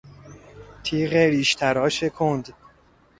تیغ 0.83 1.13
ریش 1.13 1.55
تراش 1.55 2.03
کند 2.03 2.53